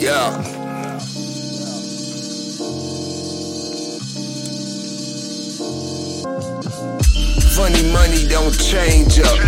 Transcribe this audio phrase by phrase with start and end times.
[0.00, 0.42] Yeah.
[7.54, 9.38] Funny money don't change up.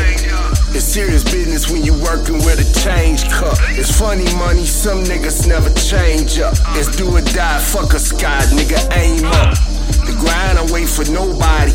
[0.75, 3.57] It's serious business when you working with a change cup.
[3.71, 6.55] It's funny money, some niggas never change up.
[6.77, 9.57] It's do or die, fuck a sky, nigga aim up.
[10.07, 11.73] The grind, I wait for nobody.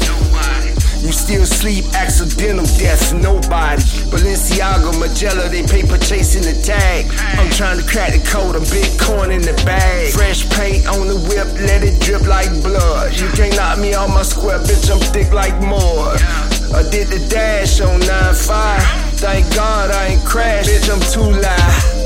[1.18, 3.82] Still sleep, accidental deaths, nobody.
[4.08, 7.06] Balenciaga, Margiela, they paper chasing the tag.
[7.38, 10.14] I'm trying to crack the code, I'm Bitcoin in the bag.
[10.14, 13.12] Fresh paint on the whip, let it drip like blood.
[13.20, 16.22] You can't knock me off my square, bitch, I'm thick like mud.
[16.72, 19.20] I did the dash on 9-5.
[19.20, 21.97] Thank God I ain't crashed, bitch, I'm too loud.